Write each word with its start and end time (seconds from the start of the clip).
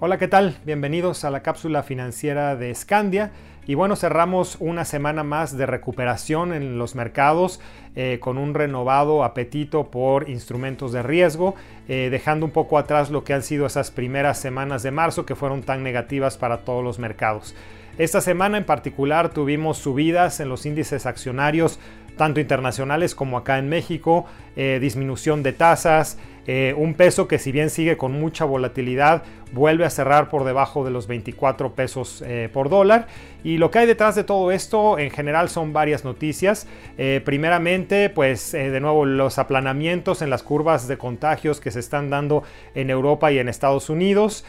Hola, 0.00 0.16
¿qué 0.16 0.28
tal? 0.28 0.56
Bienvenidos 0.64 1.24
a 1.24 1.30
la 1.30 1.42
cápsula 1.42 1.82
financiera 1.82 2.54
de 2.54 2.72
Scandia. 2.72 3.32
Y 3.66 3.74
bueno, 3.74 3.96
cerramos 3.96 4.56
una 4.60 4.84
semana 4.84 5.24
más 5.24 5.58
de 5.58 5.66
recuperación 5.66 6.52
en 6.52 6.78
los 6.78 6.94
mercados 6.94 7.60
eh, 7.96 8.18
con 8.20 8.38
un 8.38 8.54
renovado 8.54 9.24
apetito 9.24 9.90
por 9.90 10.30
instrumentos 10.30 10.92
de 10.92 11.02
riesgo, 11.02 11.56
eh, 11.88 12.10
dejando 12.12 12.46
un 12.46 12.52
poco 12.52 12.78
atrás 12.78 13.10
lo 13.10 13.24
que 13.24 13.34
han 13.34 13.42
sido 13.42 13.66
esas 13.66 13.90
primeras 13.90 14.38
semanas 14.38 14.84
de 14.84 14.92
marzo 14.92 15.26
que 15.26 15.34
fueron 15.34 15.64
tan 15.64 15.82
negativas 15.82 16.38
para 16.38 16.58
todos 16.58 16.84
los 16.84 17.00
mercados. 17.00 17.56
Esta 17.98 18.20
semana 18.20 18.56
en 18.56 18.64
particular 18.64 19.30
tuvimos 19.30 19.78
subidas 19.78 20.38
en 20.38 20.48
los 20.48 20.64
índices 20.64 21.06
accionarios 21.06 21.80
tanto 22.18 22.40
internacionales 22.40 23.14
como 23.14 23.38
acá 23.38 23.58
en 23.58 23.70
México, 23.70 24.26
eh, 24.56 24.78
disminución 24.80 25.42
de 25.42 25.54
tasas, 25.54 26.18
eh, 26.50 26.72
un 26.78 26.94
peso 26.94 27.28
que 27.28 27.38
si 27.38 27.52
bien 27.52 27.68
sigue 27.68 27.98
con 27.98 28.12
mucha 28.12 28.46
volatilidad, 28.46 29.22
vuelve 29.52 29.84
a 29.84 29.90
cerrar 29.90 30.30
por 30.30 30.44
debajo 30.44 30.82
de 30.82 30.90
los 30.90 31.06
24 31.06 31.74
pesos 31.74 32.24
eh, 32.26 32.48
por 32.50 32.70
dólar. 32.70 33.06
Y 33.44 33.58
lo 33.58 33.70
que 33.70 33.80
hay 33.80 33.86
detrás 33.86 34.14
de 34.14 34.24
todo 34.24 34.50
esto 34.50 34.98
en 34.98 35.10
general 35.10 35.50
son 35.50 35.72
varias 35.72 36.04
noticias. 36.04 36.66
primeramente, 37.24 38.10
pues 38.10 38.50
de 38.50 38.80
nuevo 38.80 39.04
los 39.06 39.38
aplanamientos 39.38 40.22
en 40.22 40.30
las 40.30 40.42
curvas 40.42 40.88
de 40.88 40.98
contagios 40.98 41.60
que 41.60 41.70
se 41.70 41.78
están 41.78 42.10
dando 42.10 42.42
en 42.74 42.90
Europa 42.90 43.30
y 43.30 43.38
en 43.38 43.48
Estados 43.48 43.90
Unidos. 43.90 44.44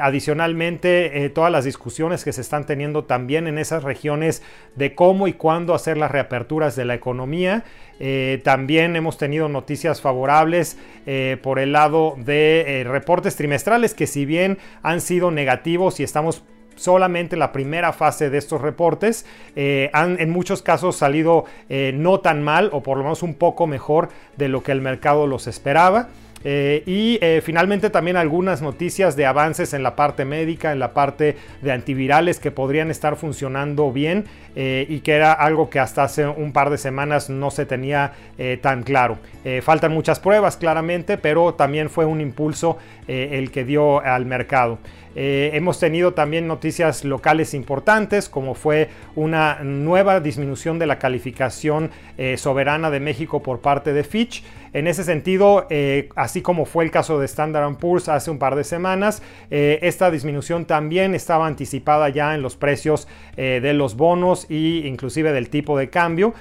adicionalmente, 0.00 1.30
todas 1.34 1.52
las 1.52 1.64
discusiones 1.64 2.24
que 2.24 2.32
se 2.32 2.40
están 2.40 2.64
teniendo 2.64 3.04
también 3.04 3.46
en 3.46 3.58
esas 3.58 3.84
regiones 3.84 4.42
de 4.76 4.94
cómo 4.94 5.28
y 5.28 5.34
cuándo 5.34 5.74
hacer 5.74 5.98
las 5.98 6.10
reaperturas 6.10 6.74
de 6.74 6.86
la 6.86 6.94
economía. 6.94 7.64
Eh, 8.04 8.40
también 8.42 8.96
hemos 8.96 9.16
tenido 9.16 9.48
noticias 9.48 10.00
favorables 10.00 10.76
eh, 11.06 11.31
por 11.36 11.58
el 11.58 11.72
lado 11.72 12.14
de 12.18 12.80
eh, 12.80 12.84
reportes 12.84 13.36
trimestrales 13.36 13.94
que 13.94 14.06
si 14.06 14.26
bien 14.26 14.58
han 14.82 15.00
sido 15.00 15.30
negativos 15.30 16.00
y 16.00 16.02
estamos 16.02 16.44
solamente 16.74 17.36
en 17.36 17.40
la 17.40 17.52
primera 17.52 17.92
fase 17.92 18.30
de 18.30 18.38
estos 18.38 18.60
reportes 18.62 19.26
han 19.92 20.18
en 20.18 20.30
muchos 20.30 20.62
casos 20.62 20.96
salido 20.96 21.44
no 21.68 22.20
tan 22.20 22.42
mal 22.42 22.70
o 22.72 22.82
por 22.82 22.96
lo 22.96 23.04
menos 23.04 23.22
un 23.22 23.34
poco 23.34 23.66
mejor 23.66 24.08
de 24.38 24.48
lo 24.48 24.62
que 24.62 24.72
el 24.72 24.80
mercado 24.80 25.26
los 25.26 25.46
esperaba. 25.46 26.08
Eh, 26.44 26.82
y 26.86 27.18
eh, 27.20 27.40
finalmente 27.44 27.90
también 27.90 28.16
algunas 28.16 28.62
noticias 28.62 29.16
de 29.16 29.26
avances 29.26 29.74
en 29.74 29.82
la 29.82 29.96
parte 29.96 30.24
médica, 30.24 30.72
en 30.72 30.78
la 30.78 30.92
parte 30.92 31.36
de 31.60 31.72
antivirales 31.72 32.40
que 32.40 32.50
podrían 32.50 32.90
estar 32.90 33.16
funcionando 33.16 33.92
bien 33.92 34.24
eh, 34.56 34.86
y 34.88 35.00
que 35.00 35.12
era 35.12 35.32
algo 35.32 35.70
que 35.70 35.78
hasta 35.78 36.04
hace 36.04 36.26
un 36.26 36.52
par 36.52 36.70
de 36.70 36.78
semanas 36.78 37.30
no 37.30 37.50
se 37.50 37.66
tenía 37.66 38.12
tan 38.60 38.82
claro. 38.82 39.18
faltan 39.62 39.92
muchas 39.92 40.18
pruebas 40.18 40.56
claramente, 40.56 41.16
pero 41.16 41.54
también 41.54 41.88
fue 41.88 42.04
un 42.04 42.20
impulso 42.20 42.78
el 43.06 43.50
que 43.50 43.64
dio 43.64 44.00
al 44.00 44.26
mercado. 44.26 44.78
hemos 45.14 45.78
tenido 45.78 46.12
también 46.12 46.48
noticias 46.48 47.04
locales 47.04 47.54
importantes, 47.54 48.28
como 48.28 48.54
fue 48.54 48.88
una 49.14 49.60
nueva 49.62 50.20
disminución 50.20 50.78
de 50.78 50.86
la 50.86 50.98
calificación 50.98 51.90
soberana 52.36 52.90
de 52.90 53.00
México 53.00 53.42
por 53.42 53.60
parte 53.60 53.92
de 53.92 54.02
Fitch. 54.02 54.42
En 54.74 54.86
ese 54.86 55.04
sentido, 55.04 55.66
eh, 55.68 56.08
así 56.16 56.40
como 56.40 56.64
fue 56.64 56.84
el 56.84 56.90
caso 56.90 57.18
de 57.18 57.26
Standard 57.26 57.76
Poor's 57.76 58.08
hace 58.08 58.30
un 58.30 58.38
par 58.38 58.56
de 58.56 58.64
semanas, 58.64 59.22
eh, 59.50 59.78
esta 59.82 60.10
disminución 60.10 60.64
también 60.64 61.14
estaba 61.14 61.46
anticipada 61.46 62.08
ya 62.08 62.34
en 62.34 62.40
los 62.40 62.56
precios 62.56 63.06
eh, 63.36 63.60
de 63.62 63.74
los 63.74 63.96
bonos 63.96 64.46
e 64.48 64.84
inclusive 64.86 65.32
del 65.32 65.50
tipo 65.50 65.76
de 65.76 65.90
cambio. 65.90 66.34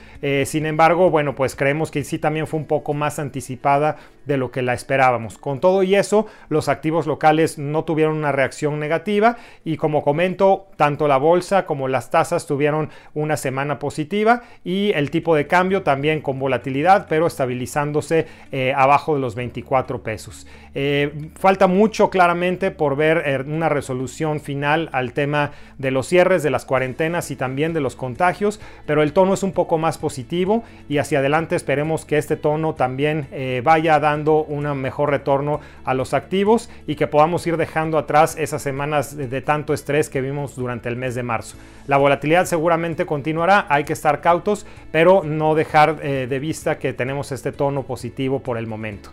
sin 0.45 0.65
embargo, 0.65 1.09
bueno, 1.09 1.35
pues 1.35 1.55
creemos 1.55 1.91
que 1.91 2.03
sí 2.03 2.19
también 2.19 2.47
fue 2.47 2.59
un 2.59 2.67
poco 2.67 2.93
más 2.93 3.19
anticipada 3.19 3.97
de 4.25 4.37
lo 4.37 4.51
que 4.51 4.61
la 4.61 4.73
esperábamos. 4.73 5.37
Con 5.37 5.59
todo 5.59 5.83
y 5.83 5.95
eso, 5.95 6.27
los 6.49 6.69
activos 6.69 7.07
locales 7.07 7.57
no 7.57 7.83
tuvieron 7.83 8.15
una 8.17 8.31
reacción 8.31 8.79
negativa 8.79 9.37
y 9.63 9.77
como 9.77 10.03
comento, 10.03 10.67
tanto 10.75 11.07
la 11.07 11.17
bolsa 11.17 11.65
como 11.65 11.87
las 11.87 12.09
tasas 12.09 12.45
tuvieron 12.45 12.89
una 13.13 13.37
semana 13.37 13.79
positiva 13.79 14.43
y 14.63 14.91
el 14.93 15.11
tipo 15.11 15.35
de 15.35 15.47
cambio 15.47 15.83
también 15.83 16.21
con 16.21 16.39
volatilidad, 16.39 17.07
pero 17.09 17.27
estabilizándose 17.27 18.27
eh, 18.51 18.73
abajo 18.75 19.15
de 19.15 19.21
los 19.21 19.35
24 19.35 20.03
pesos. 20.03 20.47
Eh, 20.73 21.29
falta 21.35 21.67
mucho 21.67 22.09
claramente 22.09 22.71
por 22.71 22.95
ver 22.95 23.23
eh, 23.25 23.43
una 23.45 23.69
resolución 23.69 24.39
final 24.39 24.89
al 24.93 25.13
tema 25.13 25.51
de 25.77 25.91
los 25.91 26.07
cierres, 26.07 26.43
de 26.43 26.49
las 26.49 26.65
cuarentenas 26.65 27.31
y 27.31 27.35
también 27.35 27.73
de 27.73 27.81
los 27.81 27.95
contagios, 27.95 28.59
pero 28.85 29.03
el 29.03 29.13
tono 29.13 29.33
es 29.33 29.43
un 29.43 29.51
poco 29.51 29.77
más 29.77 29.97
positivo 29.97 30.63
y 30.87 30.97
hacia 30.97 31.19
adelante 31.19 31.55
esperemos 31.55 32.05
que 32.05 32.17
este 32.17 32.37
tono 32.37 32.75
también 32.75 33.27
vaya 33.63 33.95
dando 34.11 34.43
un 34.43 34.61
mejor 34.79 35.09
retorno 35.09 35.59
a 35.83 35.93
los 35.93 36.13
activos 36.13 36.69
y 36.87 36.95
que 36.95 37.07
podamos 37.07 37.45
ir 37.47 37.57
dejando 37.57 37.97
atrás 37.97 38.35
esas 38.37 38.61
semanas 38.61 39.17
de, 39.17 39.41
tanto 39.41 39.73
estrés 39.73 40.09
que 40.09 40.21
vimos 40.21 40.55
durante 40.55 40.89
el 40.89 40.95
mes 40.95 41.15
de 41.15 41.23
marzo. 41.23 41.57
La 41.87 41.97
volatilidad 41.97 42.45
seguramente 42.45 43.05
continuará, 43.05 43.65
hay 43.69 43.83
que 43.83 43.93
estar 43.93 44.21
cautos, 44.21 44.65
pero 44.91 45.23
no 45.23 45.55
dejar 45.55 45.99
de 46.01 46.39
vista 46.39 46.77
que 46.77 46.93
tenemos 46.93 47.31
este 47.31 47.51
tono 47.51 47.83
positivo 47.83 48.39
por 48.39 48.57
el 48.57 48.67
momento. 48.67 49.11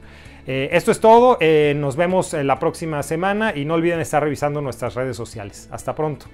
Eh, 0.49 0.71
esto 0.73 0.91
es 0.91 0.99
todo, 0.99 1.37
eh, 1.41 1.75
nos 1.77 1.95
vemos 1.95 2.33
la 2.33 2.59
próxima 2.59 3.03
semana 3.03 3.53
y 3.55 3.67
no 3.67 3.75
olviden 3.75 4.01
estar 4.01 4.23
revisando 4.23 4.63
nuestras 4.63 4.95
redes 4.95 5.15
sociales. 5.15 5.69
Hasta 5.71 5.95
pronto. 5.95 6.27